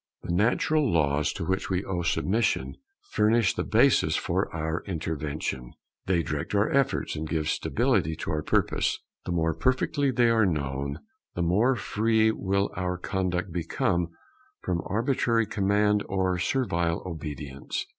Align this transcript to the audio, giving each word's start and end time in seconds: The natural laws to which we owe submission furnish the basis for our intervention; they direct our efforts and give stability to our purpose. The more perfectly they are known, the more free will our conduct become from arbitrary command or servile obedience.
The 0.23 0.33
natural 0.33 0.91
laws 0.91 1.31
to 1.33 1.45
which 1.45 1.69
we 1.69 1.85
owe 1.85 2.01
submission 2.01 2.77
furnish 3.11 3.53
the 3.53 3.63
basis 3.63 4.15
for 4.15 4.51
our 4.51 4.81
intervention; 4.87 5.73
they 6.07 6.23
direct 6.23 6.55
our 6.55 6.71
efforts 6.71 7.15
and 7.15 7.29
give 7.29 7.47
stability 7.47 8.15
to 8.15 8.31
our 8.31 8.41
purpose. 8.41 8.97
The 9.27 9.31
more 9.31 9.53
perfectly 9.53 10.09
they 10.09 10.31
are 10.31 10.43
known, 10.47 11.01
the 11.35 11.43
more 11.43 11.75
free 11.75 12.31
will 12.31 12.71
our 12.75 12.97
conduct 12.97 13.51
become 13.51 14.07
from 14.63 14.81
arbitrary 14.87 15.45
command 15.45 16.01
or 16.09 16.39
servile 16.39 17.03
obedience. 17.05 17.85